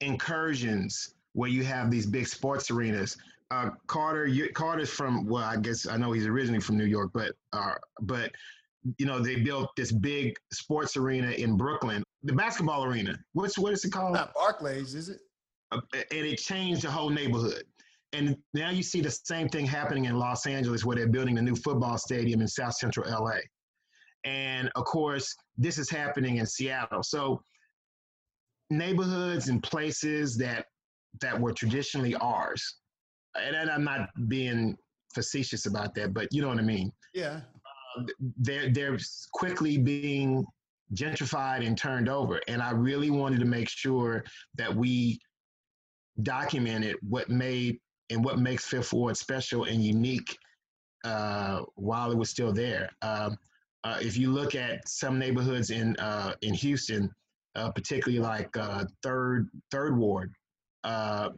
[0.00, 3.16] incursions where you have these big sports arenas.
[3.50, 7.10] Uh, Carter, you, Carter's from well, I guess I know he's originally from New York,
[7.12, 8.30] but uh, but
[8.98, 13.18] you know they built this big sports arena in Brooklyn, the basketball arena.
[13.32, 14.14] What's what is it called?
[14.14, 15.20] not Barclays, is it?
[15.72, 17.64] Uh, and it changed the whole neighborhood.
[18.12, 21.42] And now you see the same thing happening in Los Angeles, where they're building a
[21.42, 23.38] new football stadium in South Central LA.
[24.24, 27.02] And of course, this is happening in Seattle.
[27.02, 27.42] So
[28.70, 30.66] neighborhoods and places that
[31.20, 32.76] that were traditionally ours,
[33.34, 34.76] and I'm not being
[35.14, 36.92] facetious about that, but you know what I mean.
[37.14, 37.40] Yeah.
[37.98, 38.04] Uh,
[38.38, 38.98] they're they're
[39.32, 40.44] quickly being
[40.94, 44.24] gentrified and turned over, and I really wanted to make sure
[44.56, 45.18] that we
[46.22, 47.78] documented what made
[48.10, 50.36] and what makes Fifth Ward special and unique
[51.04, 52.90] uh, while it was still there.
[53.02, 53.36] Um,
[53.84, 57.10] uh, if you look at some neighborhoods in uh, in Houston,
[57.54, 60.32] uh, particularly like uh, Third Third Ward,
[60.84, 61.30] uh,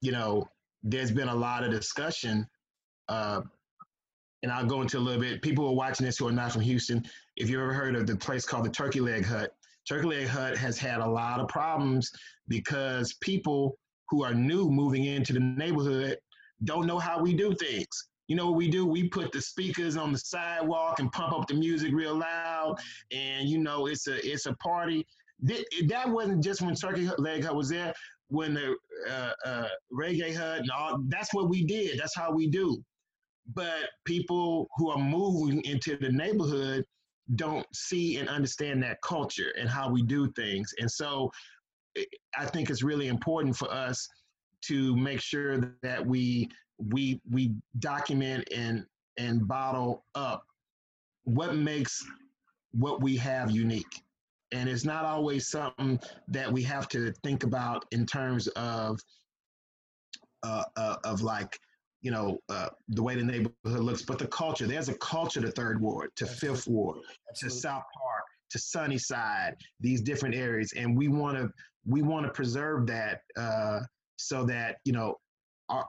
[0.00, 0.48] you know,
[0.82, 2.46] there's been a lot of discussion,
[3.08, 5.42] and I'll go into a little bit.
[5.42, 7.04] People who are watching this who are not from Houston,
[7.36, 9.54] if you've ever heard of the place called the Turkey Leg Hut,
[9.86, 12.10] Turkey Leg Hut has had a lot of problems
[12.48, 16.18] because people who are new moving into the neighborhood
[16.64, 18.08] don't know how we do things.
[18.28, 18.86] You know what we do?
[18.86, 22.76] We put the speakers on the sidewalk and pump up the music real loud,
[23.12, 25.06] and you know it's a it's a party.
[25.40, 27.92] That wasn't just when Turkey Leg Hut was there.
[28.28, 28.74] When the
[29.10, 31.98] uh, uh, Reggae Hut and all, that's what we did.
[31.98, 32.82] That's how we do.
[33.52, 36.84] But people who are moving into the neighborhood
[37.36, 40.72] don't see and understand that culture and how we do things.
[40.78, 41.30] And so
[42.38, 44.08] I think it's really important for us
[44.66, 48.84] to make sure that we we we document and
[49.16, 50.46] and bottle up
[51.24, 52.04] what makes
[52.72, 54.02] what we have unique
[54.52, 59.00] and it's not always something that we have to think about in terms of
[60.42, 61.58] uh, uh, of like
[62.02, 65.50] you know uh, the way the neighborhood looks but the culture there's a culture to
[65.50, 66.56] third ward to Absolutely.
[66.56, 66.98] fifth ward
[67.30, 67.56] Absolutely.
[67.56, 71.48] to south park to sunnyside these different areas and we want to
[71.86, 73.80] we want to preserve that uh,
[74.16, 75.18] so that you know
[75.68, 75.86] our,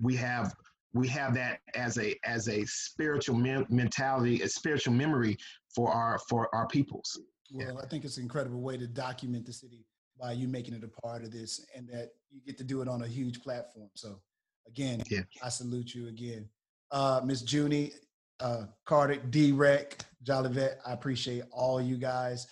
[0.00, 0.54] we have
[0.92, 5.36] we have that as a as a spiritual me- mentality, a spiritual memory
[5.74, 7.18] for our for our peoples.
[7.52, 7.80] Well, yeah.
[7.80, 9.84] I think it's an incredible way to document the city
[10.18, 12.88] by you making it a part of this, and that you get to do it
[12.88, 13.88] on a huge platform.
[13.94, 14.20] So,
[14.68, 15.22] again, yeah.
[15.42, 16.48] I salute you again,
[16.90, 17.92] uh, Miss Junie,
[18.40, 20.76] uh, Carter, D-Rec, Jolivet.
[20.86, 22.46] I appreciate all you guys.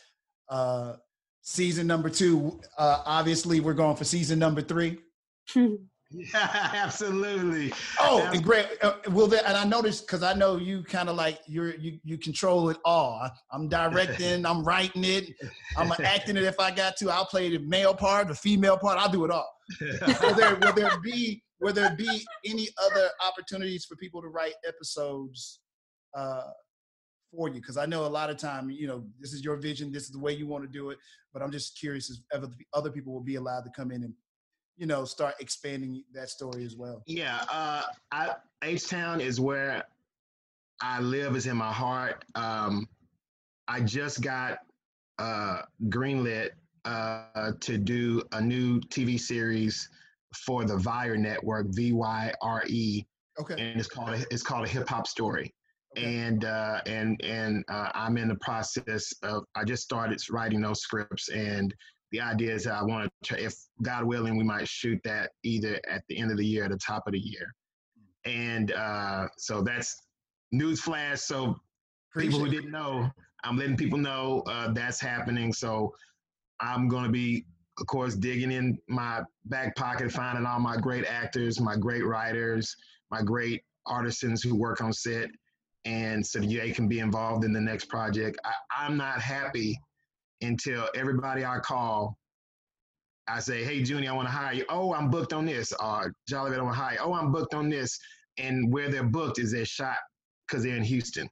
[0.49, 0.95] Uh,
[1.43, 2.61] season number two.
[2.79, 4.99] Uh, obviously, we're going for season number three.
[6.11, 7.73] yeah, absolutely.
[8.01, 8.67] Oh, and great.
[8.83, 9.45] Uh, will that?
[9.47, 12.79] And I noticed because I know you kind of like you're you you control it
[12.85, 13.29] all.
[13.53, 14.47] I'm directing.
[14.47, 15.35] I'm writing it.
[15.77, 17.11] I'm acting it if I got to.
[17.11, 18.99] I'll play the male part, the female part.
[18.99, 19.51] I'll do it all.
[20.23, 24.55] will there will there be will there be any other opportunities for people to write
[24.67, 25.61] episodes
[26.17, 26.45] uh,
[27.31, 27.57] for you?
[27.57, 30.11] Because I know a lot of time, you know, this is your vision, this is
[30.11, 30.99] the way you want to do it.
[31.35, 34.15] But I'm just curious if other people will be allowed to come in and,
[34.79, 37.03] you know, start expanding that story as well.
[37.07, 39.85] Yeah, uh, I, H Town is where
[40.81, 42.25] I live, is in my heart.
[42.35, 42.89] Um,
[43.67, 44.61] I just got
[45.19, 46.51] uh, greenlit
[46.85, 49.89] uh, to do a new TV series
[50.47, 53.05] for the Vyre Network, V Y R E.
[53.41, 53.55] Okay.
[53.55, 55.53] And it's called a, it's called a hip hop story
[55.97, 59.45] and uh, and and uh, I'm in the process of.
[59.55, 61.75] I just started writing those scripts, and
[62.13, 65.81] the idea is that I want to, if God willing, we might shoot that either
[65.89, 67.55] at the end of the year or the top of the year,
[68.25, 69.97] and uh, so that's
[70.53, 71.21] news flash.
[71.21, 71.57] So
[72.11, 73.11] Appreciate people who didn't know,
[73.45, 75.53] I'm letting people know uh, that's happening.
[75.53, 75.95] So
[76.61, 77.45] I'm going to be,
[77.79, 82.75] of course, digging in my back pocket, finding all my great actors, my great writers,
[83.11, 85.31] my great artisans who work on set
[85.85, 88.39] and so they can be involved in the next project.
[88.45, 89.79] I, am not happy
[90.41, 92.17] until everybody I call,
[93.29, 95.73] I say, "Hey, Junie, I want to hire you." Oh, I'm booked on this.
[95.73, 96.99] Or Jolly, I want to hire.
[97.01, 97.99] Oh, I'm booked on this.
[98.39, 99.99] And where they're booked is they're shot
[100.47, 101.29] because they're in Houston,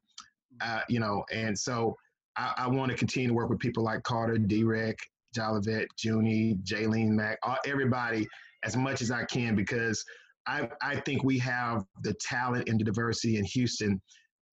[0.60, 1.24] uh, you know.
[1.32, 1.96] And so
[2.36, 4.96] I, I want to continue to work with people like Carter, D-Rec,
[5.36, 8.26] Jolivet, Junie, Jaylene Mack, all, everybody
[8.64, 10.04] as much as I can because
[10.46, 14.00] I, I think we have the talent and the diversity in Houston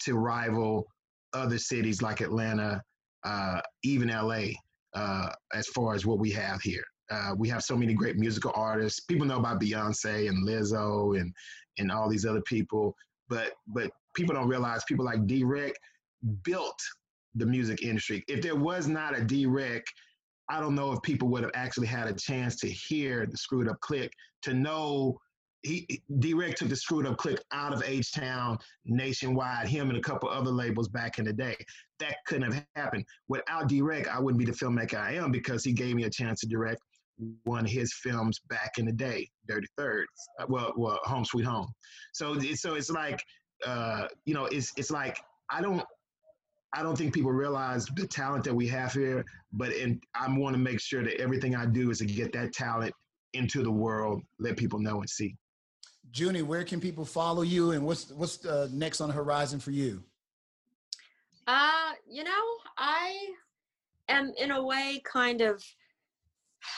[0.02, 0.86] to rival
[1.34, 2.82] other cities like Atlanta,
[3.25, 4.47] uh, even LA,
[4.93, 6.83] uh, as far as what we have here.
[7.12, 9.01] Uh, we have so many great musical artists.
[9.01, 11.33] People know about Beyonce and Lizzo and
[11.79, 12.95] and all these other people,
[13.29, 15.73] but but people don't realize people like D-Wrek
[16.43, 16.79] built
[17.36, 18.23] the music industry.
[18.27, 19.83] If there was not a D-Wrek,
[20.49, 23.67] I don't know if people would have actually had a chance to hear the Screwed
[23.67, 24.12] Up Click,
[24.43, 25.17] to know
[25.63, 29.67] he D-Reck took the Screwed Up Click out of H Town nationwide.
[29.67, 31.56] Him and a couple other labels back in the day.
[31.99, 34.08] That couldn't have happened without D-Reck.
[34.08, 36.82] I wouldn't be the filmmaker I am because he gave me a chance to direct
[37.43, 40.10] one of his films back in the day, Dirty Thirds.
[40.39, 41.71] Uh, well, well, Home Sweet Home.
[42.12, 43.23] So, so it's like,
[43.65, 45.84] uh, you know, it's it's like I don't
[46.73, 50.56] I don't think people realize the talent that we have here, but and I want
[50.56, 52.93] to make sure that everything I do is to get that talent
[53.34, 55.36] into the world, let people know and see.
[56.13, 59.71] Junie, where can people follow you, and what's what's uh, next on the horizon for
[59.71, 60.04] you?
[61.47, 62.43] Uh, you know,
[62.78, 63.15] I
[64.08, 65.63] am in a way kind of,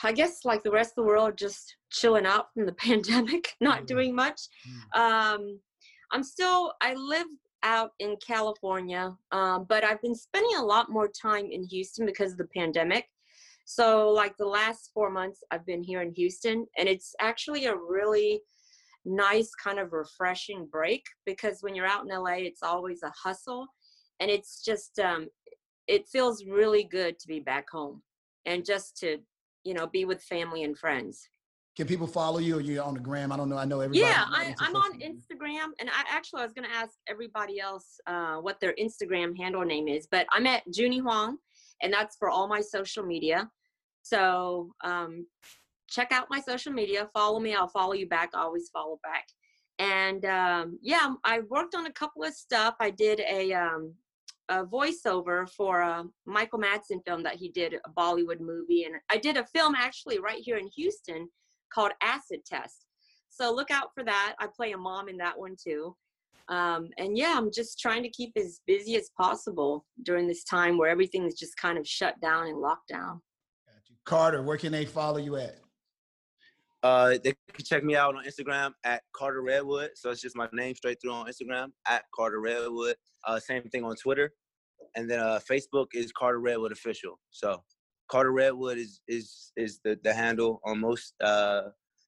[0.02, 3.78] I guess, like the rest of the world, just chilling out from the pandemic, not
[3.78, 3.86] mm-hmm.
[3.86, 4.40] doing much.
[4.68, 5.00] Mm-hmm.
[5.00, 5.60] Um,
[6.12, 7.26] I'm still, I live
[7.62, 12.32] out in California, um, but I've been spending a lot more time in Houston because
[12.32, 13.04] of the pandemic.
[13.66, 17.74] So, like the last four months, I've been here in Houston, and it's actually a
[17.74, 18.40] really
[19.06, 23.66] nice, kind of refreshing break because when you're out in LA, it's always a hustle,
[24.20, 25.28] and it's just, um,
[25.86, 28.02] it feels really good to be back home
[28.44, 29.18] and just to,
[29.64, 31.28] you know, be with family and friends.
[31.76, 33.30] Can people follow you or you on the gram?
[33.30, 33.58] I don't know.
[33.58, 33.98] I know everybody.
[33.98, 38.00] Yeah, I, am on Instagram, and I actually I was going to ask everybody else
[38.06, 41.36] uh, what their Instagram handle name is, but I'm at Junie Hoang,
[41.82, 43.50] and that's for all my social media.
[44.02, 45.26] So um,
[45.88, 47.08] check out my social media.
[47.12, 47.54] Follow me.
[47.54, 48.30] I'll follow you back.
[48.34, 49.26] Always follow back.
[49.78, 52.74] And um, yeah, I worked on a couple of stuff.
[52.80, 53.94] I did a, um,
[54.48, 59.18] a voiceover for a Michael Madsen film that he did, a Bollywood movie, and I
[59.18, 61.28] did a film actually right here in Houston
[61.72, 62.86] called Acid Test.
[63.28, 64.34] So look out for that.
[64.38, 65.94] I play a mom in that one too.
[66.48, 70.78] Um, and yeah, I'm just trying to keep as busy as possible during this time
[70.78, 73.20] where everything is just kind of shut down and locked down.
[74.04, 75.58] Carter, where can they follow you at?
[76.86, 79.90] Uh, they can check me out on Instagram at Carter Redwood.
[79.96, 82.94] So it's just my name straight through on Instagram at Carter Redwood.
[83.26, 84.30] Uh, same thing on Twitter,
[84.94, 87.18] and then uh, Facebook is Carter Redwood official.
[87.30, 87.60] So
[88.08, 91.62] Carter Redwood is is is the, the handle on most uh,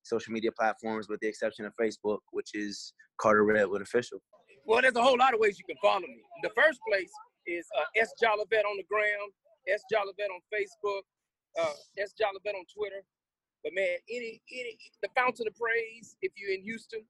[0.04, 4.18] social media platforms, with the exception of Facebook, which is Carter Redwood official.
[4.64, 6.22] Well, there's a whole lot of ways you can follow me.
[6.44, 7.10] The first place
[7.48, 9.32] is uh, S Jolivet on the ground,
[9.66, 11.02] S Jolivet on Facebook,
[11.58, 13.02] uh, S Jolivet on Twitter.
[13.68, 17.00] But man, any any the Fountain of Praise, if you're in Houston,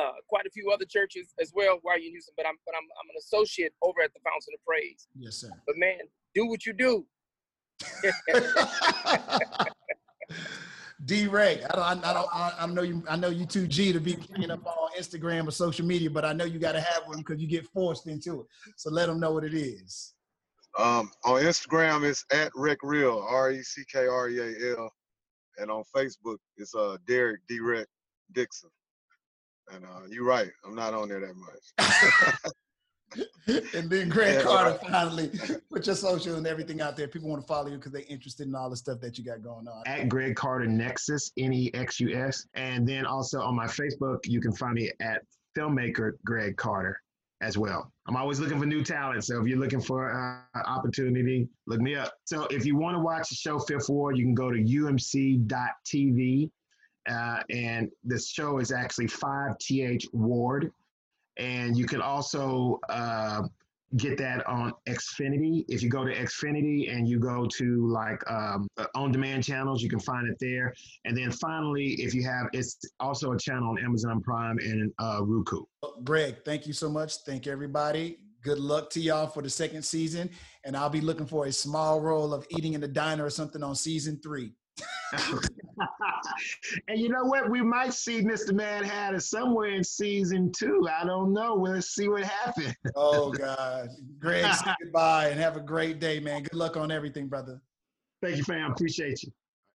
[0.00, 2.34] uh, quite a few other churches as well while you're in Houston.
[2.36, 5.08] But I'm but I'm I'm an associate over at the Fountain of Praise.
[5.18, 5.50] Yes, sir.
[5.66, 5.98] But man,
[6.36, 7.04] do what you do.
[11.04, 14.14] D-Reck, I don't, I don't, I know you, I know you too G to be
[14.14, 17.18] picking up on Instagram or social media, but I know you got to have one
[17.18, 18.46] because you get forced into it.
[18.76, 20.14] So let them know what it is.
[20.78, 24.90] Um, on Instagram, it's at Reck Real, R E C K R E A L,
[25.58, 27.86] and on Facebook, it's uh Derek D-Reck
[28.32, 28.70] Dixon.
[29.72, 32.52] And uh, you're right, I'm not on there that much.
[33.74, 35.30] and then Greg Carter finally
[35.70, 37.08] put your social and everything out there.
[37.08, 39.42] People want to follow you because they're interested in all the stuff that you got
[39.42, 39.82] going on.
[39.86, 42.46] At Greg Carter Nexus, N E X U S.
[42.54, 45.22] And then also on my Facebook, you can find me at
[45.56, 47.00] filmmaker Greg Carter
[47.42, 47.92] as well.
[48.08, 49.24] I'm always looking for new talent.
[49.24, 52.12] So if you're looking for an uh, opportunity, look me up.
[52.24, 56.50] So if you want to watch the show Fifth Ward, you can go to umc.tv.
[57.08, 60.72] Uh, and the show is actually 5th Ward
[61.36, 63.42] and you can also uh,
[63.96, 65.64] get that on Xfinity.
[65.68, 69.88] If you go to Xfinity and you go to like um, uh, on-demand channels, you
[69.88, 70.74] can find it there.
[71.04, 75.20] And then finally, if you have, it's also a channel on Amazon Prime and uh,
[75.22, 75.62] Roku.
[76.04, 77.18] Greg, thank you so much.
[77.18, 78.18] Thank everybody.
[78.42, 80.30] Good luck to y'all for the second season.
[80.64, 83.62] And I'll be looking for a small role of eating in the diner or something
[83.62, 84.52] on season three.
[86.88, 87.50] and you know what?
[87.50, 88.52] We might see Mr.
[88.52, 90.86] Mad Hatter somewhere in season two.
[91.00, 91.56] I don't know.
[91.56, 92.74] We'll see what happens.
[92.94, 96.42] oh God, Greg, say goodbye and have a great day, man.
[96.42, 97.60] Good luck on everything, brother.
[98.22, 98.72] Thank you, fam.
[98.72, 99.32] Appreciate you.